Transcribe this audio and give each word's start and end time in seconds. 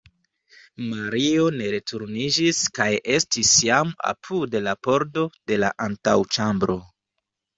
Mario 0.93 1.43
ne 1.57 1.65
returniĝis 1.73 2.61
kaj 2.79 2.87
estis 3.17 3.51
jam 3.67 3.91
apud 4.13 4.57
la 4.69 4.75
pordo 4.87 5.27
de 5.51 5.59
la 5.65 5.71
antaŭĉambro. 5.89 6.79